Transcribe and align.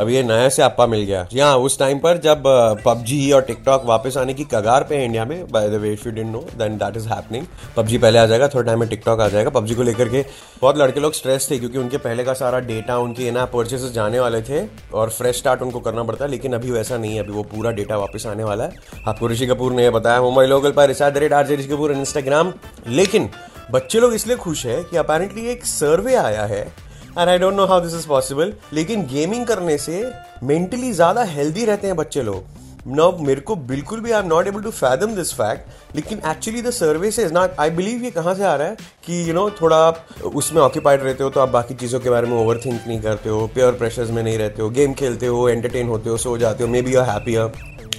अब 0.00 0.08
ये 0.08 0.22
नया 0.22 0.48
से 0.48 0.62
आपा 0.62 0.86
मिल 0.86 1.00
गया। 1.00 1.22
जी 1.32 1.40
हाँ 1.40 1.56
उस 1.58 1.78
टाइम 1.78 1.98
पर 1.98 2.18
जब 2.18 2.42
पबजी 2.84 3.30
और 3.32 3.42
टिकटॉक 3.42 3.84
वापस 3.86 4.16
आने 4.16 4.34
की 4.34 4.44
कगार 4.44 4.82
पे 4.82 5.04
इंडिया 5.04 5.24
में 5.24 5.46
by 5.48 5.68
the 5.70 5.80
way 5.80 5.92
if 5.92 6.06
you 6.06 6.12
didn't 6.12 6.32
know 6.32 6.38
then 6.58 6.76
that 6.78 6.96
is 6.96 7.08
happening 7.08 7.46
PUBG 7.76 7.98
पहले 7.98 8.18
आ 8.18 8.24
जाएगा 8.26 8.48
थोड़ा 8.48 8.64
टाइम 8.66 8.80
में 8.80 8.88
टिकटॉक 8.88 9.20
आ 9.20 9.28
जाएगा। 9.28 9.50
पबजी 9.50 9.74
को 9.74 9.82
लेकर 9.82 10.08
के 10.08 10.24
बहुत 10.62 10.78
लड़के 10.78 11.00
लोग 11.00 11.12
स्ट्रेस 11.12 11.50
थे, 11.50 11.58
क्योंकि 11.58 11.78
उनके 11.78 11.96
पहले 11.98 12.24
का 12.24 12.34
सारा 12.34 12.60
डेटा 12.62 12.98
उनके 12.98 13.28
इन 13.28 13.44
परचेस 13.52 13.90
जाने 13.92 14.20
वाले 14.20 14.42
थे, 14.42 14.64
और 14.94 15.10
फ्रेश 15.10 15.38
स्टार्ट 15.38 15.62
उनको 15.62 15.80
करना 15.80 16.02
पड़ता 16.02 16.24
है, 16.24 16.30
लेकिन 16.30 16.54
अभी 16.54 16.70
वैसा 16.70 16.96
नहीं 16.96 17.14
है। 17.14 17.22
अभी 17.22 17.32
वो 17.32 17.42
पूरा 17.44 17.70
डेटा 17.72 17.96
वापस 17.96 18.26
आने 18.26 18.44
वाला 18.44 18.64
है। 18.64 19.02
आपको 19.08 19.28
ऋषि 19.28 19.46
कपूर 19.46 19.72
ने 19.72 19.88
बताया, 19.90 20.20
मुंबई 20.22 20.46
लोकल 20.46 20.72
पर 20.72 20.88
रिसाद 20.88 21.18
रेट 21.18 21.32
आर 21.32 21.48
ऋषि 21.48 21.68
कपूर 21.68 21.92
इंस्टाग्राम 21.92 22.52
लेकिन 22.88 23.30
बच्चे 23.70 24.00
लोग 24.00 24.14
इसलिए 24.14 24.36
खुश 24.36 24.66
है 24.66 24.82
कि 24.84 24.96
अपेरेंटली 24.96 25.46
एक 25.48 25.64
सर्वे 25.66 26.14
आया 26.16 26.44
है 26.44 26.89
and 27.18 27.28
I 27.28 27.38
don't 27.38 27.54
know 27.54 27.64
how 27.66 27.80
this 27.80 27.94
is 27.94 28.06
possible 28.08 28.52
लेकिन 28.72 29.02
गेमिंग 29.06 29.46
करने 29.46 29.76
से 29.78 30.02
मेंटली 30.44 30.92
ज़्यादा 30.92 31.22
हेल्दी 31.26 31.64
रहते 31.64 31.86
हैं 31.86 31.96
बच्चे 31.96 32.22
लोग। 32.22 32.58
नो 32.86 33.10
मेरे 33.20 33.40
को 33.40 33.54
बिल्कुल 33.70 34.00
भी 34.00 34.10
I 34.10 34.20
am 34.20 34.28
not 34.28 34.46
able 34.46 34.62
to 34.62 34.70
fathom 34.70 35.14
this 35.14 35.32
fact 35.34 35.96
लेकिन 35.96 36.20
actually 36.30 36.62
the 36.62 36.70
service 36.70 37.18
is 37.18 37.32
not 37.32 37.58
I 37.60 37.70
believe 37.70 38.04
ये 38.04 38.10
कहाँ 38.10 38.34
से 38.34 38.44
आ 38.44 38.54
रहा 38.54 38.68
है 38.68 38.76
कि 39.06 39.20
यू 39.20 39.26
you 39.26 39.34
नो 39.34 39.48
know, 39.48 39.60
थोड़ा 39.60 39.76
आप 39.76 40.06
उसमें 40.34 40.60
ऑक्यूपाइड 40.62 41.02
रहते 41.02 41.24
हो 41.24 41.30
तो 41.30 41.40
आप 41.40 41.48
बाकी 41.48 41.74
चीज़ों 41.74 42.00
के 42.00 42.10
बारे 42.10 42.26
में 42.26 42.36
ओवर 42.36 42.60
थिंक 42.64 42.80
नहीं 42.86 43.00
करते 43.00 43.28
हो 43.28 43.46
प्योर 43.54 43.72
प्रेशर्स 43.72 44.10
में 44.10 44.22
नहीं 44.22 44.38
रहते 44.38 44.62
हो 44.62 44.70
गेम 44.70 44.94
खेलते 44.94 45.26
हो 45.26 45.48
एंटरटेन 45.48 45.88
होते 45.88 46.10
हो 46.10 46.16
सो 46.18 46.36
जाते 46.38 46.64
हो 46.64 46.70
maybe 46.82 46.94
are 46.94 47.08
happier 47.10 47.52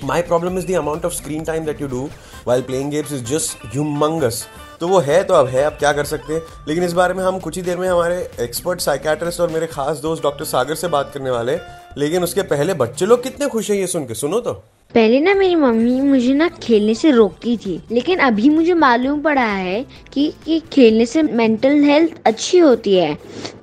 my 0.05 0.22
problem 0.23 0.58
is 0.58 0.67
the 0.67 0.75
amount 0.78 1.05
of 1.05 1.14
screen 1.14 1.44
time 1.44 1.66
that 1.66 1.81
you 1.81 1.88
do 1.88 2.09
while 2.48 2.62
playing 2.64 2.91
games 2.91 3.14
is 3.14 3.23
just 3.34 3.66
humongous 3.73 4.45
तो 4.81 4.88
वो 4.88 4.99
है 4.99 5.21
तो 5.23 5.34
अब 5.34 5.48
है 5.48 5.63
अब 5.63 5.73
क्या 5.73 5.91
कर 5.94 6.05
सकते 6.05 6.34
हैं? 6.34 6.41
लेकिन 6.67 6.84
इस 6.84 6.94
बारे 6.94 7.13
में 7.13 7.23
हम 7.23 7.38
कुछ 7.39 7.55
ही 7.55 7.62
देर 7.62 7.77
में 7.77 7.88
हमारे 7.88 8.16
एक्सपर्ट 8.41 8.80
साइकेट्रिस्ट 8.80 9.39
और 9.41 9.49
मेरे 9.49 9.67
खास 9.67 9.98
दोस्त 9.98 10.23
डॉक्टर 10.23 10.45
सागर 10.45 10.76
से 10.76 10.88
बात 10.88 11.12
करने 11.13 11.30
वाले 11.30 11.58
लेकिन 11.98 12.23
उसके 12.23 12.41
पहले 12.44 12.73
बच्चे 12.73 13.05
लोग 13.05 13.23
कितने 13.23 13.48
खुश 13.48 13.70
हैं 13.72 13.77
ये 13.77 13.88
सुन 13.88 14.05
के 14.05 14.13
सुनो 14.13 14.39
तो। 14.39 14.53
पहले 14.94 15.20
ना 15.20 15.34
मेरी 15.34 15.55
मम्मी 15.55 16.00
मुझे 16.02 16.33
ना 16.33 16.47
खेलने 16.64 16.95
से 16.95 17.11
रोकती 17.11 17.56
थी 17.58 17.81
लेकिन 17.91 18.19
अभी 18.19 18.50
मुझे 18.50 18.73
मालूम 18.73 19.22
पड़ा 19.22 19.41
है 19.41 19.86
कि, 20.14 20.33
कि 20.45 20.59
खेलने 20.73 21.06
से 21.06 21.22
मेंटल 21.23 21.84
हेल्थ 21.84 22.22
अच्छी 22.25 22.58
होती 22.58 22.95
है। 22.95 23.13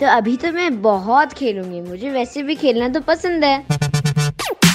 तो 0.00 0.17
अभी 0.17 0.37
तो 0.37 0.53
मैं 0.53 0.81
बहुत 0.83 1.33
खेलूँगी 1.33 1.81
मुझे 1.81 2.11
वैसे 2.11 2.43
भी 2.43 2.55
खेलना 2.55 2.89
तो 2.89 3.00
पसंद 3.00 3.45
है। 3.45 3.65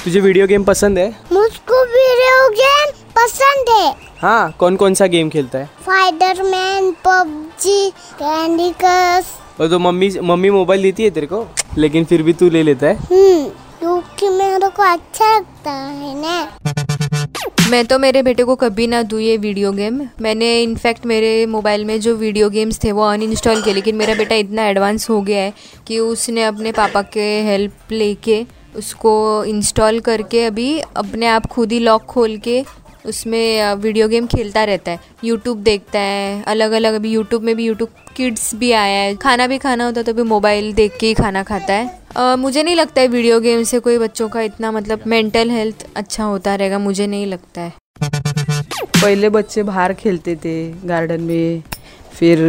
तुझे 0.03 0.19
वीडियो 0.19 0.47
गेम 0.47 0.63
पसंद 0.63 0.97
है? 0.97 1.09
मुझको 1.31 1.83
वीडियो 1.85 2.49
गेम 2.53 2.91
पसंद 3.17 3.69
है। 3.69 4.12
हाँ 4.23 4.51
कौन 4.59 4.75
कौन 4.75 4.93
सा 4.93 5.05
गेम 5.13 5.29
खेलता 5.29 5.59
है? 5.59 5.65
फाइडरमैन 5.85 6.91
पबजी 7.05 7.89
कैंडी 8.19 8.69
क्रश 8.81 9.25
और 9.61 9.67
तो 9.69 9.79
मम्मी 9.79 10.09
मम्मी 10.23 10.49
मोबाइल 10.49 10.81
देती 10.83 11.03
है 11.03 11.09
तेरे 11.09 11.27
को? 11.27 11.45
लेकिन 11.77 12.05
फिर 12.05 12.21
भी 12.23 12.33
तू 12.33 12.49
ले 12.49 12.61
लेता 12.63 12.87
है? 12.87 12.95
हम्म 12.95 13.49
क्योंकि 13.79 14.29
मेरे 14.29 14.69
को 14.69 14.83
अच्छा 14.83 15.35
लगता 15.35 15.71
है 15.71 16.15
ना। 16.21 17.67
मैं 17.71 17.85
तो 17.85 17.97
मेरे 17.99 18.21
बेटे 18.23 18.43
को 18.43 18.55
कभी 18.55 18.87
ना 18.87 19.01
दूँ 19.03 19.19
ये 19.21 19.35
वीडियो 19.37 19.71
गेम 19.71 20.01
मैंने 20.21 20.61
इनफैक्ट 20.63 21.05
मेरे 21.05 21.45
मोबाइल 21.45 21.85
में 21.85 21.99
जो 22.01 22.15
वीडियो 22.15 22.49
गेम्स 22.49 22.83
थे 22.83 22.91
वो 22.91 23.03
अनइंस्टॉल 23.03 23.61
किए 23.61 23.73
लेकिन 23.73 23.95
मेरा 23.95 24.15
बेटा 24.15 24.35
इतना 24.35 24.67
एडवांस 24.67 25.09
हो 25.09 25.21
गया 25.21 25.41
है 25.41 25.53
कि 25.87 25.99
उसने 25.99 26.43
अपने 26.43 26.71
पापा 26.71 27.01
के 27.13 27.27
हेल्प 27.49 27.91
लेके 27.91 28.45
उसको 28.77 29.13
इंस्टॉल 29.45 29.99
करके 29.99 30.43
अभी 30.45 30.79
अपने 30.79 31.27
आप 31.27 31.45
खुद 31.45 31.71
ही 31.71 31.79
लॉक 31.79 32.05
खोल 32.05 32.37
के 32.37 32.63
उसमें 33.05 33.73
वीडियो 33.75 34.07
गेम 34.07 34.27
खेलता 34.27 34.63
रहता 34.63 34.91
है। 34.91 34.99
यूट्यूब 35.23 35.57
देखता 35.63 35.99
है 35.99 36.43
अलग 36.47 36.71
अलग 36.71 36.93
अभी 36.93 37.11
यूट्यूब 37.11 37.43
में 37.43 37.55
भी 37.55 37.65
यूट्यूब 37.65 37.89
किड्स 38.15 38.53
भी 38.55 38.71
आया 38.71 39.01
है। 39.01 39.15
खाना 39.15 39.47
भी 39.47 39.57
खाना 39.57 39.85
होता 39.85 39.99
है 39.99 40.03
तो 40.03 40.13
भी 40.13 40.23
मोबाइल 40.23 40.73
देख 40.73 40.97
के 40.99 41.07
ही 41.07 41.13
खाना 41.13 41.43
खाता 41.43 41.73
है। 41.73 41.89
आ, 42.17 42.35
मुझे 42.35 42.63
नहीं 42.63 42.75
लगता 42.75 43.01
है 43.01 43.07
वीडियो 43.07 43.39
गेम 43.39 43.63
से 43.63 43.79
कोई 43.79 43.97
बच्चों 43.97 44.29
का 44.29 44.41
इतना 44.41 44.71
मतलब 44.71 45.03
मेंटल 45.07 45.49
हेल्थ 45.49 45.85
अच्छा 45.95 46.23
होता 46.23 46.55
रहेगा 46.55 46.79
मुझे 46.79 47.07
नहीं 47.07 47.25
लगता 47.25 47.61
है। 47.61 47.73
पहले 48.01 49.29
बच्चे 49.29 49.63
बाहर 49.63 49.93
खेलते 49.93 50.35
थे 50.35 50.55
गार्डन 50.87 51.21
में। 51.21 51.63
फिर 52.13 52.39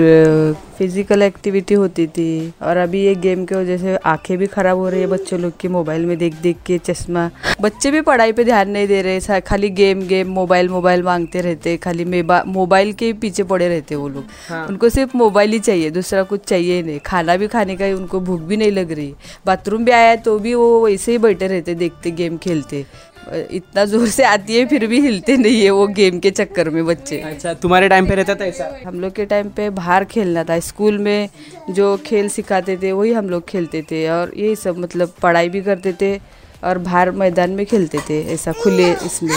फ़िज़िकल 0.79 1.23
एक्टिविटी 1.23 1.75
होती 1.75 2.07
थी। 2.07 2.53
और 2.63 2.77
अभी 2.77 3.03
ये 3.05 3.15
गेम 3.15 3.45
के 3.47 3.55
वजह 3.55 3.79
से 3.79 3.97
आँखें 3.97 4.37
भी 4.39 4.47
खराब 4.47 4.79
हो 4.79 4.89
रही 4.89 5.01
है 5.01 5.07
बच्चों 5.07 5.39
लोग 5.41 5.53
की 5.61 5.69
मोबाइल 5.69 6.05
में 6.07 6.17
देख 6.19 6.35
देख 6.43 6.57
के 6.67 6.79
चश्मा। 6.79 7.31
बच्चे 7.61 7.91
भी 7.91 8.01
पढ़ाई 8.01 8.33
पे 8.33 8.45
ध्यान 8.45 8.71
नहीं 8.71 8.87
दे 8.89 9.01
रहे 9.03 9.41
खाली 9.41 9.71
गेम 9.71 10.03
गेम 10.09 10.29
मोबाइल 10.31 10.69
मोबाइल 10.69 11.03
मांगते 11.03 11.41
रहते 11.41 11.77
खाली 11.77 12.05
मोबाइल 12.05 12.93
के 12.93 13.13
पीछे 13.15 13.43
पड़े 13.45 13.69
रहते 13.69 13.95
वो 13.95 14.09
लोग। 14.09 14.25
हाँ। 14.49 14.67
उनको 14.67 14.89
सिर्फ़ 14.89 15.17
मोबाइल 15.17 15.53
ही 15.53 15.59
चाहिए 15.61 15.91
दूसरा 15.91 16.23
कुछ 16.25 16.45
चाहिए 16.45 16.77
ही 16.77 16.83
नहीं। 16.83 16.99
खाना 17.07 17.37
भी 17.37 17.49
खाने 17.49 17.77
का 17.77 17.87
उनको 17.97 18.21
भूख 18.21 18.41
भी 18.41 18.57
नहीं 18.57 18.73
लग 18.73 18.93
रही। 18.93 19.15
बाथरूम 19.47 19.85
भी 19.85 19.93
आया 19.93 20.15
तो 20.19 20.39
भी 20.39 20.55
वो 20.55 20.85
वैसे 20.87 21.13
ही 21.13 21.19
बैठे 21.19 21.47
रहते 21.47 21.75
देखते 21.75 22.11
गेम 22.13 22.37
खेलते। 22.37 22.85
इतना 23.33 23.85
ज़ोर 23.85 24.07
से 24.09 24.25
आती 24.25 24.57
है 24.57 24.65
फिर 24.67 24.87
भी 24.87 25.01
हिलते 25.01 25.37
नहीं 25.37 25.63
है 25.63 25.71
वो 25.71 25.87
गेम 25.89 26.19
के 26.19 26.31
चक्कर 26.31 26.71
में 26.71 26.85
बच्चे। 26.87 27.21
अच्छा 27.21 27.55
तुम्हारे 27.55 27.89
टाइम 27.89 28.09
पे 28.09 28.15
रहता 28.15 28.35
था 28.35 28.45
ऐसा? 28.45 28.71
हम 28.87 29.01
लोग 29.01 29.13
के 29.13 29.25
टाइम 29.27 29.49
पे 29.49 29.69
बाहर 29.73 30.05
खेलना 30.05 30.45
था। 30.45 30.59
स्कूल 30.61 30.99
में 30.99 31.29
जो 31.71 31.97
खेल 32.07 32.29
सिखाते 32.29 32.77
थे 32.83 32.93
वही 32.93 33.13
हम 33.13 33.31
लोग 33.31 33.47
खेलते 33.49 33.83
थे 33.91 34.07
और 34.11 34.33
यही 34.37 34.57
सब 34.57 34.79
मतलब 34.79 35.15
पढ़ाई 35.23 35.49
भी 35.49 35.61
करते 35.63 35.93
थे 36.01 36.17
और 36.65 36.79
बाहर 36.81 37.11
मैदान 37.13 37.51
में 37.51 37.65
खेलते 37.67 37.99
थे 38.09 38.23
ऐसा 38.35 38.53
खुले 38.63 38.91
इसमें 38.93 39.35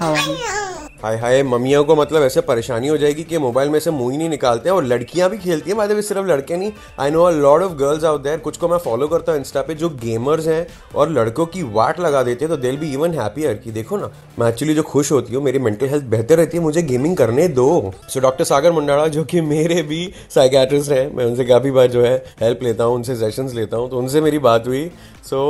हवा 0.00 0.26
में। 0.26 0.59
हाय 1.02 1.16
हाय, 1.16 1.42
मम्मियों 1.42 1.84
को 1.84 1.94
मतलब 1.96 2.22
ऐसे 2.22 2.40
परेशानी 2.40 2.88
हो 2.88 2.96
जाएगी 2.98 3.22
कि 3.24 3.38
मोबाइल 3.38 3.68
में 3.70 3.78
से 3.80 3.90
मुँह 3.90 4.10
ही 4.12 4.16
नहीं 4.18 4.28
निकालते 4.28 4.68
हैं 4.68 4.74
और 4.76 4.84
लड़कियाँ 4.84 5.28
भी 5.30 5.36
खेलती 5.38 5.70
हैं। 5.70 5.76
बाद 5.76 5.92
में 5.92 6.00
सिर्फ़ 6.02 6.26
लड़के 6.26 6.56
नहीं 6.56 6.72
I 7.00 7.10
know 7.10 7.22
a 7.22 7.30
lot 7.30 7.62
of 7.62 7.72
girls 7.74 8.04
out 8.04 8.22
there 8.22 8.38
कुछ 8.38 8.56
को 8.56 8.68
मैं 8.68 8.78
फॉलो 8.78 9.08
करता 9.08 9.32
हूँ 9.32 9.40
इंस्टा 9.40 9.62
पे, 9.62 9.74
जो 9.74 9.88
गेमर्स 9.90 10.46
हैं 10.46 10.66
और 10.94 11.10
लड़कों 11.10 11.46
की 11.46 11.62
वाट 11.64 12.00
लगा 12.00 12.22
देते 12.22 12.44
हैं 12.44 12.50
तो 12.50 12.56
दिल 12.62 12.76
भी 12.76 12.92
इवन 12.92 13.14
हैप्पियर 13.14 13.54
कि 13.54 13.70
देखो 13.70 13.96
ना, 13.96 14.10
मैं 14.38 14.48
एक्चुअली 14.48 14.74
जो 14.74 14.82
खुश 14.82 15.12
होती 15.12 15.34
हूँ, 15.34 15.42
मेरी 15.44 15.58
मेंटल 15.58 15.88
हेल्थ 15.88 16.04
बेहतर 16.06 16.36
रहती 16.36 16.56
है, 16.56 16.62
मुझे 16.62 16.82
गेमिंग 16.82 17.16
करने 17.16 17.48
दो। 17.50 17.92
सो 18.08 18.20
डॉक्टर 18.20 18.44
सागर 18.44 18.72
मुंडाड़ा, 18.72 19.06
जो 19.06 19.24
कि 19.24 19.40
मेरे 19.42 19.82
भी 19.84 20.12
साइकेट्रिस्ट 20.34 20.92
हैं, 20.92 21.14
मैं 21.16 21.24
उनसे 21.24 21.44
काफ़ी 21.44 21.70
बार 21.70 21.86
जो 21.86 22.04
है 22.04 22.16
हेल्प 22.40 22.62
लेता 22.62 22.84
हूँ, 22.84 22.94
उनसे 22.94 23.16
सेशंस 23.16 23.54
लेता 23.54 23.76
हूँ 23.76 23.90
तो 23.90 23.98
उनसे 23.98 24.20
मेरी 24.20 24.38
बात 24.40 24.66
हुई। 24.66 24.90
सो 25.24 25.40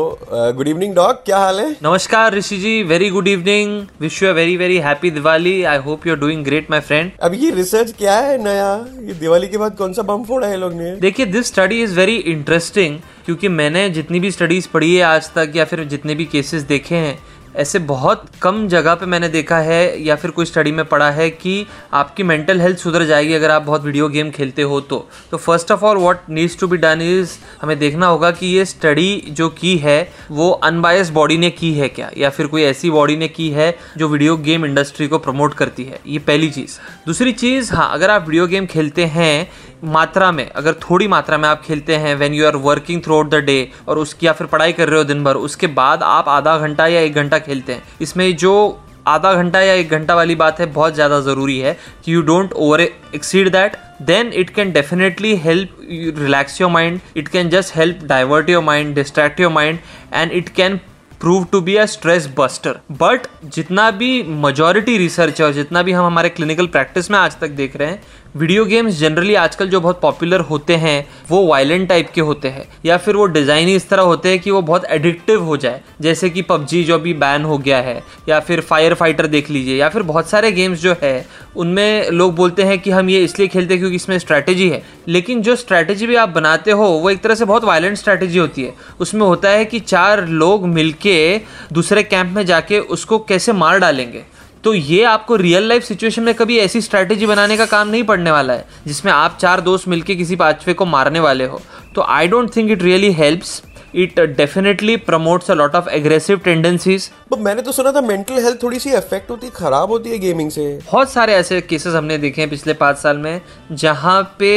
गुड 0.57 0.69
इवनिंग 0.69 0.95
डॉग 0.95 1.25
क्या 1.25 1.39
हाल 1.39 1.61
है? 1.61 1.71
नमस्कार 1.83 2.35
Rishi 2.35 2.57
ji. 2.59 2.83
Very 2.83 3.09
good 3.11 3.29
evening 3.29 3.87
wish 4.01 4.23
you 4.23 4.33
very 4.35 4.57
very 4.57 4.77
happy 4.79 5.11
Diwali 5.11 5.63
I 5.63 5.79
hope 5.79 6.07
you 6.07 6.13
are 6.13 6.19
doing 6.21 6.45
great 6.45 6.71
my 6.71 6.81
friend 6.81 7.11
अभी 7.23 7.39
ये 7.39 7.51
रिसर्च 7.51 7.93
क्या 7.99 8.17
है 8.19 8.37
नया? 8.45 8.75
ये 9.07 9.15
दिवाली 9.15 9.49
के 9.49 9.59
बाद 9.59 9.77
कौन 9.77 9.93
सा 9.93 10.03
बम 10.03 10.25
फोड़ा 10.25 10.47
है 10.47 10.57
लोग 10.57 10.73
ने? 10.73 10.95
देखिए 11.01 11.27
this 11.27 11.47
study 11.47 11.83
is 11.83 11.97
very 11.97 12.17
interesting 12.35 12.99
क्योंकि 13.27 13.49
मैंने 13.49 13.89
जितनी 13.91 14.21
भी 14.21 14.31
स्टडीज़ 14.31 14.69
पढ़ी 14.75 14.95
है 14.95 15.03
आज 15.05 15.31
तक 15.35 15.53
या 15.57 15.65
फिर 15.65 15.85
जितने 15.85 16.15
भी 16.15 16.25
केसेस 16.25 16.63
देखे 16.63 16.95
हैं 16.95 17.19
ऐसे 17.57 17.79
बहुत 17.79 18.25
कम 18.43 18.69
जगह 18.69 18.95
पे 18.95 19.07
मैंने 19.07 19.29
देखा 19.29 19.59
है 19.59 20.03
या 20.03 20.17
फिर 20.17 20.31
कोई 20.31 20.45
स्टडी 20.45 20.73
में 20.73 20.85
पढ़ा 20.85 21.11
है 21.11 21.31
कि 21.31 21.67
आपकी 21.93 22.23
मेंटल 22.23 22.61
हेल्थ 22.61 22.79
सुधर 22.79 23.05
जाएगी 23.05 23.35
अगर 23.35 23.51
आप 23.51 23.63
बहुत 23.63 23.85
वीडियो 23.85 24.09
गेम 24.09 24.31
खेलते 24.31 24.63
हो 24.63 24.81
तो। 24.81 25.09
तो 25.31 25.37
first 25.37 25.73
of 25.73 25.85
all 25.85 25.97
what 25.97 26.31
needs 26.31 26.59
to 26.61 26.69
be 26.69 26.77
done 26.77 27.01
is 27.03 27.31
हमें 27.63 27.79
देखना 27.79 28.07
होगा 28.07 28.31
कि 28.31 28.47
ये 28.47 28.65
स्टडी 28.65 29.23
जो 29.29 29.49
की 29.49 29.77
है, 29.77 30.13
वो 30.31 30.51
अनबायस 30.51 31.11
बॉडी 31.11 31.39
ने 31.39 31.51
की 31.51 31.73
है 31.75 31.89
क्या? 31.89 32.11
या 32.19 32.31
फिर 32.31 32.47
कोई 32.47 32.63
ऐसी 32.63 32.91
बॉडी 32.91 33.17
ने 33.17 33.29
की 33.29 33.51
है 33.51 33.75
जो 33.99 34.09
वीडियो 34.09 34.37
गेम 34.37 34.65
इंडस्ट्री 34.65 35.09
को 35.09 35.19
प्रमोट 35.19 35.55
करती 35.55 35.85
है? 35.85 36.01
ये 36.07 36.19
पहली 36.19 36.51
चीज़। 36.51 36.79
दूसरी 37.07 37.33
चीज़ 37.33 37.73
हाँ 37.75 37.91
अगर 37.93 38.11
आप 38.11 38.27
वीडियो 38.27 38.47
गेम 38.47 38.67
खेलते 38.67 39.05
हैं 39.05 39.51
मात्रा 39.85 40.31
में, 40.33 40.49
अगर 40.49 40.73
थोड़ी 40.83 41.09
मात्रा 41.09 41.39
में 41.39 41.49
आप 41.49 41.63
खेलते 41.63 41.97
हैं 41.97 42.15
when 42.17 42.35
you 42.35 42.47
are 42.47 42.57
working 42.59 43.03
throughout 43.17 43.31
the 43.31 43.45
day 43.45 43.71
और 43.89 43.99
उसकी 43.99 44.27
या 44.27 44.33
फिर 44.33 44.47
पढ़ाई 44.47 44.73
कर 44.73 44.89
रहे 44.89 44.99
हो 44.99 45.05
दिन 45.05 45.25
भर, 45.25 45.37
उसके 45.37 45.67
बाद 45.67 46.03
आप 46.03 46.29
आधा 46.29 46.57
घंटा 46.59 46.87
या 46.87 47.01
एक 47.01 47.15
घंटा 47.15 47.39
खेलते 47.39 47.73
हैं। 47.73 47.83
इसमें 48.01 48.37
जो 48.37 48.81
आधा 49.09 49.33
घंटा 49.35 49.61
या 49.61 49.75
एक 49.75 49.91
घंटा 49.91 50.15
वाली 50.15 50.35
बात 50.35 50.61
है, 50.61 50.67
बहुत 50.67 50.95
ज़्यादा 50.95 51.21
ज़रूरी 51.21 51.59
है 51.59 51.77
कि 52.05 52.15
you 52.15 52.23
don't 52.23 52.53
over 52.53 52.81
exceed 52.81 53.51
that 53.53 53.77
then 54.03 54.33
it 54.33 54.51
can 54.51 54.73
definitely 54.73 55.35
help 55.39 55.79
relax 56.19 56.61
your 56.61 56.71
mind 56.71 57.01
it 57.17 57.29
can 57.29 57.51
just 57.51 57.77
help 57.77 58.05
divert 58.05 58.51
your 58.51 58.63
mind 58.65 58.95
distract 58.95 59.41
your 59.41 59.53
mind 59.53 59.79
and 60.15 60.33
it 60.33 60.49
can 60.49 60.81
prove 61.21 61.45
to 61.53 61.61
be 61.61 61.75
a 61.77 61.85
stress 61.87 62.29
buster 62.39 62.79
but 63.01 63.27
जितना 63.55 63.91
भी 63.91 64.23
majority 64.45 64.97
research 64.99 65.41
है 65.41 65.47
और 65.47 65.53
जितना 65.53 65.83
भी 65.83 65.93
हम 65.93 66.05
हमारे 66.05 66.29
clinical 66.29 66.67
practice 66.67 67.11
में 67.11 67.19
आज 67.19 67.39
तक 67.41 67.51
देख 67.57 67.77
रहे 67.77 67.89
हैं 67.89 68.30
वीडियो 68.35 68.65
गेम्स 68.65 68.95
जनरली 68.95 69.35
आजकल 69.35 69.69
जो 69.69 69.81
बहुत 69.81 70.01
पॉपुलर 70.01 70.41
होते 70.41 70.75
हैं, 70.77 71.09
वो 71.31 71.47
वायलेंट 71.47 71.89
टाइप 71.89 72.11
के 72.11 72.21
होते 72.21 72.49
हैं, 72.49 72.65
या 72.85 72.97
फिर 72.97 73.17
वो 73.17 73.25
डिज़ाइन 73.27 73.69
ही 73.69 73.75
इस 73.77 73.89
तरह 73.89 74.03
होते 74.03 74.29
हैं 74.29 74.39
कि 74.39 74.51
वो 74.51 74.61
बहुत 74.63 74.85
एडिक्टिव 74.85 75.43
हो 75.45 75.57
जाए। 75.57 75.81
जैसे 76.01 76.31
कि 76.31 76.43
पबजी 76.43 76.85
जो 76.85 76.95
अभी 76.95 77.15
बैन 77.15 77.45
हो 77.45 77.59
गया 77.59 77.79
है, 77.79 78.03
या 78.29 78.41
फिर 78.41 78.61
फायर 78.61 78.95
फाइटर 78.95 79.27
देख 79.27 79.51
लीजिए, 79.51 79.77
या 79.77 79.89
फिर 79.89 80.03
बहुत 80.03 80.29
सारे 80.29 80.53
गेम्स 80.53 80.81
जो 80.81 80.95
है, 81.03 81.27
उनमें 81.57 82.11
लोग 82.11 82.35
बोलते 82.35 82.63
हैं 82.63 82.79
कि 82.79 82.91
हम 82.91 83.11
ये 83.11 83.25
इसलिए 83.25 83.49
खेलते 83.49 83.75
हैं 83.75 83.81
क्योंकि 83.81 83.97
इसमें 83.97 84.19
स्ट्रैटेजी 84.19 84.69
है। 84.69 84.83
लेकिन 85.09 85.43
जो 85.43 85.57
स्ट्रैटेजी 85.57 86.07
भी 86.07 86.15
आप 86.15 86.29
बनाते 86.29 86.71
हो, 86.71 86.85
वो 86.85 87.11
एक 87.11 87.23
तरह 87.23 87.35
से 87.35 87.45
बहुत 87.45 87.65
वायलेंट 87.65 87.97
स्ट्रैटेजी 87.97 88.39
होती 88.39 88.63
है। 88.63 88.75
उसमें 89.01 89.27
होता 89.27 89.49
है 89.49 89.65
कि 89.65 89.81
चार 89.81 90.27
लोग 90.29 90.67
मिलके 90.69 91.41
दूसरे 91.73 92.03
कैंप 92.03 92.35
में 92.37 92.45
जाके 92.47 92.79
उसको 92.79 93.19
कैसे 93.19 93.53
मार 93.53 93.79
डालेंगे। 93.79 94.25
तो 94.65 94.75
ये 94.75 95.03
आपको 95.05 95.37
रियल 95.37 95.69
लाइफ 95.69 95.85
सिचुएशन 95.85 96.23
में 96.23 96.35
कभी 96.35 96.59
ऐसी 96.59 96.81
स्ट्रैटेजी 96.81 97.27
बनाने 97.27 97.57
का 97.57 97.67
काम 97.67 97.89
नहीं 97.89 98.03
पड़ने 98.03 98.31
वाला 98.31 98.53
है 98.53 98.67
जिसमें 98.87 99.13
आप 99.13 99.39
चार 99.41 99.61
दोस्त 99.61 99.89
मिलके 99.89 100.15
किसी 100.15 100.37
पांचवे 100.37 100.75
को 100.75 100.87
मारने 100.87 101.21
वाले 101.21 101.45
हो। 101.45 101.61
तो 101.95 102.03
I 102.03 102.29
don't 102.29 102.55
think 102.57 102.71
it 102.71 102.83
really 102.83 103.13
helps 103.13 103.63
it 103.95 104.21
definitely 104.21 104.97
promotes 104.97 105.51
a 105.51 105.55
lot 105.55 105.75
of 105.75 105.89
aggressive 105.89 106.39
tendencies 106.39 107.11
मैंने 107.39 107.63
तो 107.63 107.73
सुना 107.73 107.93
था 107.93 108.01
मेंटल 108.01 108.35
हेल्थ 108.35 108.63
थोड़ी 108.63 108.79
सी 108.79 108.91
अफेक्ट 108.91 109.31
होती 109.31 109.47
है 109.47 109.53
खराब 109.53 109.91
होती 109.91 110.11
है 110.11 110.19
गेमिंग 110.19 110.51
से। 110.51 110.69
बहुत 110.93 111.11
सारे 111.11 111.35
ऐसे 111.35 111.61
केसेस 111.61 111.95
हमने 111.95 112.19
देखे 112.19 112.41
हैं 112.41 112.51
पिछले 112.51 112.75
पाँच 112.75 112.99
साल 112.99 113.17
में 113.17 113.41
जहाँ 113.73 114.23
पे 114.39 114.51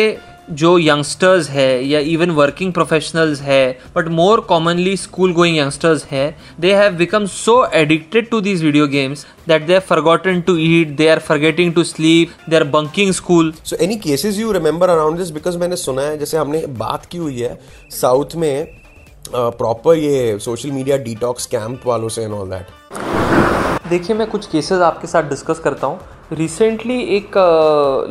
जो 0.51 0.77
यंगस्टर्स 0.79 1.49
है 1.49 1.85
या 1.85 1.99
इवन 2.13 2.31
वर्किंग 2.31 2.73
प्रोफेशनल्स 2.73 3.41
है 3.41 3.77
but 3.95 4.07
more 4.11 4.39
commonly 4.49 4.95
school 4.97 5.33
going 5.33 5.57
youngsters 5.57 6.05
है 6.05 6.25
they 6.59 6.73
have 6.75 6.93
become 6.95 7.25
so 7.25 7.55
addicted 7.73 8.29
to 8.29 8.41
these 8.41 8.63
video 8.63 8.87
games 8.87 9.25
that 9.47 9.65
they 9.67 9.75
are 9.75 9.81
forgotten 9.89 10.41
to 10.41 10.57
eat 10.59 10.95
they 10.97 11.07
are 11.07 11.19
forgetting 11.27 11.73
to 11.73 11.83
sleep 11.83 12.33
they 12.49 12.55
are 12.55 12.63
bunking 12.73 13.11
school 13.13 13.53
so 13.63 13.75
any 13.83 13.95
cases 13.99 14.39
you 14.39 14.51
remember 14.51 14.89
around 14.89 15.17
this 15.17 15.29
because 15.31 15.57
मैंने 15.57 15.75
सुना 15.75 16.01
है 16.01 16.17
जैसे 16.17 16.37
हमने 16.37 16.65
बात 16.79 17.05
की 17.05 17.17
हुई 17.17 17.39
है 17.39 17.59
south 17.91 18.35
में 18.35 18.65
प्रॉपर 19.29 19.97
ये 19.97 20.37
सोशल 20.39 20.71
मीडिया 20.71 20.97
डिटॉक्स 21.03 21.45
कैंप 21.45 21.87
वालों 21.87 22.09
से 22.09 22.23
एंड 22.23 22.33
ऑल 22.33 22.49
दैट 22.49 23.89
देखिए 23.89 24.15
मैं 24.15 24.27
कुछ 24.27 24.45
केसेस 24.47 24.81
आपके 24.81 25.07
साथ 25.07 25.29
डिस्कस 25.29 25.59
करता 25.59 25.87
हूँ। 25.87 25.99
रिसेंटली 26.33 26.99
एक 27.15 27.37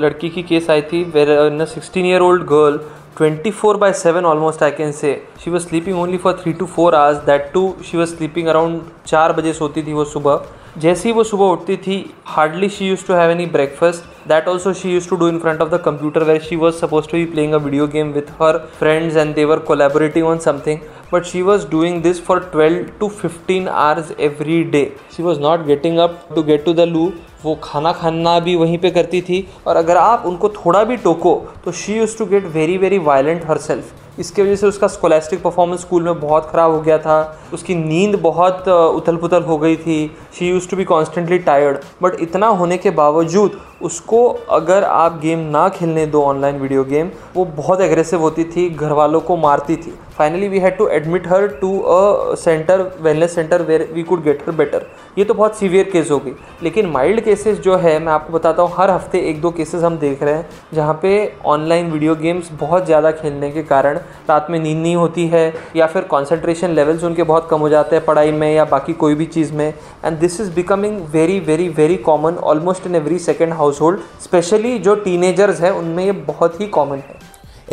लड़की 0.01 0.29
की 0.31 0.43
केस 0.43 0.69
आई 0.71 0.83
थी 0.83 1.03
where 1.15 1.31
in 1.31 1.65
sixteen 1.65 2.07
year 2.07 2.21
old 2.21 2.43
girl 2.47 2.79
24 3.21 3.51
four 3.53 3.77
by 3.77 3.93
seven 3.93 4.25
almost 4.25 4.63
I 4.63 4.71
can 4.71 4.93
say 4.93 5.13
she 5.45 5.51
was 5.51 5.63
sleeping 5.63 5.99
only 6.01 6.17
for 6.19 6.39
three 6.43 6.53
to 6.53 6.67
four 6.67 6.95
hours 6.95 7.17
that 7.25 7.51
too 7.55 7.63
she 7.85 7.99
was 7.99 8.15
sleeping 8.17 8.49
around 8.49 8.81
चार 9.07 9.33
बजे 9.33 9.53
सोती 9.53 9.83
थी 9.83 9.93
वो 9.93 10.05
सुबह। 10.05 10.45
जैसे 10.79 11.09
ही 11.09 11.15
वो 11.15 11.25
सुबह 11.25 11.45
उठती 11.47 11.77
थी 11.77 11.99
hardly 12.27 12.69
she 12.69 12.89
used 12.89 13.07
to 13.07 13.15
have 13.15 13.31
any 13.31 13.47
breakfast 13.53 14.29
that 14.29 14.49
also 14.49 14.73
she 14.73 14.93
used 14.93 15.09
to 15.09 15.17
do 15.17 15.29
in 15.29 15.39
front 15.39 15.61
of 15.61 15.71
the 15.71 15.81
computer 15.85 16.25
where 16.25 16.41
she 16.43 16.57
was 16.57 16.75
supposed 16.77 17.09
to 17.09 17.17
be 17.17 17.25
playing 17.33 17.53
a 17.53 17.59
video 17.59 17.87
game 17.87 18.13
with 18.13 18.31
her 18.43 18.59
friends 18.79 19.17
and 19.17 19.35
they were 19.35 19.59
collaborating 19.69 20.27
on 20.27 20.39
something 20.39 20.79
but 21.13 21.27
she 21.31 21.43
was 21.43 21.65
doing 21.73 22.01
this 22.03 22.21
for 22.29 22.39
12 22.53 22.77
to 23.01 23.09
15 23.23 23.69
hours 23.69 24.13
every 24.29 24.61
day. 24.77 24.85
She 25.15 25.23
was 25.23 25.39
not 25.39 25.67
getting 25.67 25.99
up 26.07 26.15
to 26.35 26.45
get 26.51 26.65
to 26.67 26.75
the 26.81 26.87
loo. 26.95 27.11
वो 27.45 27.55
खाना 27.63 27.93
खाना 27.93 28.39
भी 28.41 28.55
वहीं 28.57 28.77
पे 28.79 28.91
करती 28.91 29.21
थी। 29.23 29.47
और 29.67 29.77
अगर 29.77 29.97
आप 29.97 30.27
उनको 30.27 30.49
थोड़ा 30.57 30.83
भी 30.85 30.97
टोको 30.97 31.35
तो 31.65 31.73
she 31.73 31.95
used 31.95 32.17
to 32.19 32.27
get 32.27 32.45
very 32.55 32.77
very 32.79 32.99
violent 33.09 33.45
herself 33.59 34.21
इसके 34.21 34.43
वजह 34.43 34.57
से 34.57 34.67
उसका 34.67 34.87
स्कॉलेस्टिक 34.89 35.43
परफॉर्मेंस 35.43 35.81
स्कूल 35.81 36.03
में 36.03 36.21
बहुत 36.21 36.49
ख़राब 36.51 36.71
हो 36.73 36.81
गया 36.81 36.99
था। 36.99 37.17
उसकी 37.55 37.75
नींद 37.75 38.17
बहुत 38.23 38.69
उथल 38.69 39.17
पुथल 39.17 39.43
हो 39.43 39.57
गई 39.59 39.77
थी। 39.77 39.97
She 40.39 40.49
used 40.49 40.69
to 40.71 40.77
be 40.77 40.85
constantly 40.85 41.39
tired 41.49 41.79
but 42.03 42.21
इतना 42.21 42.47
होने 42.61 42.79
के 42.79 42.91
बावजूद 43.01 43.61
उसको 43.83 44.27
अगर 44.51 44.85
आप 44.85 45.19
गेम 45.23 45.39
ना 45.51 45.69
खेलने 45.69 46.07
दो 46.07 46.23
ऑनलाइन 46.25 46.59
वीडियो 46.61 46.85
गेम 46.85 47.11
वो 47.37 47.45
बहुत 47.57 47.81
एग्रेसिव 47.81 48.21
होती 48.21 48.45
थी 48.47 48.69
घर 48.71 48.93
वालों 48.93 49.21
को 49.21 49.37
मारती 49.37 49.77
थी। 49.77 49.95
Finally 50.19 50.49
we 50.49 50.59
had 50.59 50.77
to 50.77 50.87
admit 50.89 51.27
her 51.29 51.47
to 51.61 51.79
a 51.81 52.35
centre 52.37 52.81
wellness 53.01 53.35
centre 53.35 53.63
where 53.63 53.89
we 53.93 54.03
could 54.03 54.23
get 54.23 54.43
her 54.47 54.55
better 54.55 54.87
ये 55.19 55.25
तो 55.25 55.35
बहुत 55.35 55.57
सीवियर 55.59 55.89
केस 55.91 56.11
हो 56.11 56.19
गई। 56.19 56.33
लेकिन 56.63 56.87
माइल्ड 56.87 57.21
केसेस 57.21 57.59
जो 57.61 57.77
है, 57.77 57.99
मैं 57.99 58.13
आपको 58.13 58.33
बताता 58.33 58.63
हूँ, 58.63 58.73
हर 58.77 58.91
हफ़्ते 58.91 59.19
एक 59.31 59.41
दो 59.41 59.51
केसेस 59.51 59.83
हम 59.83 59.97
देख 59.99 60.23
रहे 60.23 60.35
हैं, 60.35 60.49
जहाँ 60.75 60.99
पे 61.03 61.33
ऑनलाइन 61.47 61.91
वीडियो 61.93 62.15
गेम्स 62.17 62.51
बहुत 62.61 62.87
ज़्यादा 62.87 63.11
खेलने 63.13 63.51
के 63.51 63.63
कारण 63.63 63.99
रात 64.29 64.47
में 64.51 64.59
नींद 64.59 64.79
नहीं 64.79 64.95
होती 64.97 65.27
है, 65.29 65.53
या 65.77 65.87
फिर 65.87 66.03
कॉन्सेंट्रेशन 66.05 66.71
लेवल्स 66.71 67.05
उनके 67.05 67.23
बहुत 67.23 67.49
कम 67.51 67.61
हो 67.61 67.69
जाते 67.69 67.97
हैं 67.97 68.05
पढ़ाई 68.05 68.33
में 68.33 68.53
या 68.55 68.65
बाकी 68.67 68.93
कोई 68.95 69.15
भी 69.15 69.27
चीज़ 69.27 69.53
में। 69.53 69.69
And 70.05 70.19
this 70.19 70.41
is 70.41 70.51
becoming 70.55 71.01
very 71.13 71.39
very 71.41 71.69
very 71.71 71.97
common 72.03 72.37
almost 72.45 72.87
in 72.87 72.95
every 72.95 73.19
second 73.21 73.53
household 73.81 74.01
specially 74.23 74.79
जो 74.79 74.95
टीनेजर्स 74.97 75.61
हैं, 75.61 75.71
उनमें 75.73 76.05
ये 76.05 76.13
बहुत 76.13 76.61
ही 76.61 76.67
कॉमन 76.69 76.99
है। 76.99 77.21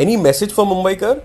एनी 0.00 0.16
मैसेज 0.18 0.54
फॉर 0.54 0.66
मुंबई 0.66 0.94
कर 0.94 1.22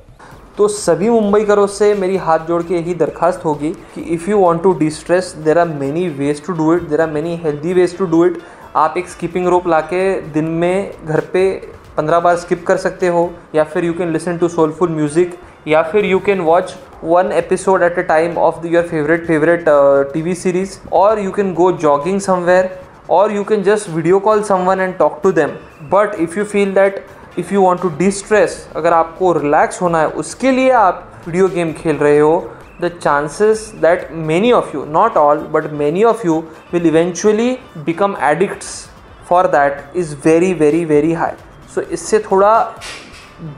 तो 0.58 0.68
सभी 0.68 1.10
मुंबईकरों 1.10 1.66
से 1.68 1.94
मेरी 1.94 2.18
हाथ 2.18 2.40
जोड़ 2.40 2.62
के 2.64 2.74
यही 2.76 2.94
दरखास्त 2.96 3.46
होगी 3.46 3.72
कि 3.96 4.02
if 4.14 4.30
you 4.30 4.38
want 4.40 4.62
to 4.64 4.72
distress 4.74 5.34
there 5.46 5.58
are 5.60 5.68
many 5.68 6.08
ways 6.10 6.46
to 6.46 6.54
do 6.54 6.74
it 6.76 6.84
there 6.90 7.02
are 7.02 7.10
many 7.12 7.36
healthy 7.36 7.74
ways 7.74 7.98
to 7.98 8.06
do 8.06 8.24
it 8.26 8.38
आप 8.76 8.98
एक 8.98 9.10
स्किपिंग 9.10 9.48
रोप 9.48 9.68
लाके 9.68 10.22
दिन 10.32 10.46
में 10.62 10.92
घर 11.06 11.20
पे 11.34 11.50
पंद्रह 11.98 12.20
बार 12.20 12.36
स्किप 12.38 12.66
कर 12.68 12.78
सकते 12.78 13.08
हो, 13.08 13.32
या 13.56 13.64
फिर 13.64 13.86
you 13.86 13.94
can 13.94 14.12
listen 14.14 14.38
to 14.38 14.48
soulful 14.48 14.90
music 14.90 15.36
या 15.68 15.82
फिर 15.82 16.06
you 16.06 16.20
can 16.20 16.42
watch 16.42 16.76
one 17.04 17.32
episode 17.32 17.84
at 17.84 18.00
a 18.00 18.02
time 18.08 18.38
of 18.38 18.66
your 18.68 18.84
favourite 18.84 19.28
favourite 19.28 19.66
T 20.14 20.22
V 20.22 20.36
series 20.36 20.78
और 20.94 21.20
you 21.20 21.32
can 21.32 21.54
go 21.54 21.72
jogging 21.72 22.20
somewhere 22.22 22.70
और 23.10 23.32
you 23.32 23.44
can 23.44 23.64
just 23.64 23.90
video 23.90 24.20
call 24.20 24.44
someone 24.44 24.80
and 24.80 24.98
talk 24.98 25.20
to 25.24 25.32
them 25.32 25.50
but 25.92 26.16
if 26.20 26.40
you 26.40 26.46
feel 26.46 26.74
that 26.74 27.06
if 27.40 27.54
you 27.54 27.62
want 27.62 27.82
to 27.82 27.90
distress 27.98 28.68
अगर 28.76 28.94
आपको 28.94 29.32
relax 29.34 29.82
होना 29.82 30.00
है, 30.00 30.08
उसके 30.08 30.52
लिए 30.52 30.72
आप 30.72 31.12
video 31.28 31.48
game 31.48 31.72
खेल 31.74 31.96
रहे 31.98 32.20
हो 32.20 32.34
the 32.82 32.92
chances 33.02 33.72
that 33.82 34.08
many 34.28 34.52
of 34.52 34.76
you 34.76 34.86
not 34.90 35.18
all 35.18 35.38
but 35.52 35.72
many 35.74 36.04
of 36.04 36.26
you 36.28 36.44
will 36.74 36.86
eventually 36.88 37.52
become 37.78 38.16
addict 38.24 38.64
for 39.30 39.48
that 39.48 39.98
is 39.98 40.16
very 40.26 40.54
very 40.54 40.84
very 40.86 41.14
high 41.14 41.32
so 41.76 41.82
इससे 41.82 42.20
थोड़ा 42.32 42.54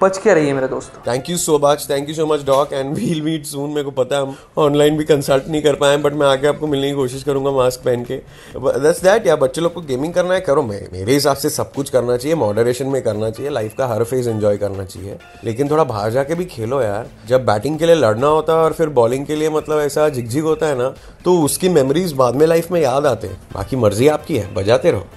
बच 0.02 0.18
के 0.18 0.34
रहिए 0.34 0.54
मेरे 0.54 0.68
दोस्तों। 0.68 1.02
Thank 1.08 1.30
you 1.30 1.36
so 1.38 1.58
much 1.64 1.86
thank 1.90 2.08
you 2.10 2.14
so 2.16 2.26
much 2.26 2.44
doc 2.46 2.72
and 2.74 2.94
we'll 2.96 3.22
meet 3.22 3.46
soon 3.46 3.70
मेरे 3.70 3.84
को 3.84 3.92
पता 3.92 4.16
है, 4.16 4.22
हम 4.22 4.36
ऑनलाइन 4.58 4.98
भी 4.98 5.04
कंसल्ट 5.04 5.48
नहीं 5.48 5.62
कर 5.62 5.76
पाए 5.76 5.98
बट 5.98 6.14
मैं 6.14 6.28
आके 6.28 6.48
आपको 6.48 6.68
मिलने 6.68 6.88
की 6.90 6.96
कोशिश 6.96 7.24
करूँगा 7.24 7.52
मास्क 7.52 7.82
पहन 7.82 8.04
के। 8.04 8.18
दस 8.80 9.02
दैट 9.04 9.28
या 9.28 9.36
बच्चे 9.36 9.62
लोग 9.62 9.74
को 9.74 9.82
गेमिंग 9.82 10.14
करना 10.14 10.34
है, 10.34 10.40
करो। 10.42 10.64
मैं, 10.64 10.82
मेरे 10.94 11.14
हिसाब 11.14 11.38
से 11.38 11.50
सब 11.50 11.72
कुछ 11.74 11.90
करना 11.90 12.18
चाहिए 12.18 12.36
मॉडरेशन 12.36 12.88
में 12.88 13.02
करना 13.02 13.30
चाहिए 13.30 13.52
लाइफ 13.52 13.76
का 13.78 13.88
हर 13.88 14.04
फ़ेज़ 14.04 14.30
एंजॉय 14.30 14.58
करना 14.58 14.86
चाहिए। 14.86 15.18
लेकिन 15.44 15.70
थोड़ा 15.70 15.84
बाहर 15.84 16.12
जाके 16.12 16.36
भी 16.36 16.46
खेलो 16.46 16.82
यार। 16.82 17.10
जब 17.28 17.46
बैटिंग 17.46 17.78
के 17.80 17.86
लिए 17.86 17.96
लड़ना 17.96 18.28
होता 18.28 18.54
है 18.54 18.60
और 18.60 18.74
फिर 18.74 18.90
बॉलिंग 18.92 19.26
के 19.26 19.36
लिए 19.36 19.50
मतलब 19.50 19.80
ऐसा 19.80 20.10
झिकझिक 20.10 20.44
होता 20.44 20.66
है 20.66 20.78
ना 20.78 20.94
तो 21.26 21.40
उसकी 21.42 21.70
मेमोरीज 21.70 22.14
बाद 22.14 22.36
में 22.36 22.48
लाइफ 22.48 22.72
में 22.72 22.82
याद 22.82 23.06
आते 23.06 23.28
हैं। 23.28 23.42
बाकी 23.54 23.76
मर्ज़ी 23.76 24.08
आपकी 24.08 24.38
है, 24.38 24.54
बजाते 24.54 24.92
रहो। 24.92 25.08